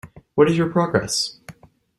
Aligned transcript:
What 0.33 0.49
is 0.49 0.57
your 0.57 0.71
progress? 0.71 1.37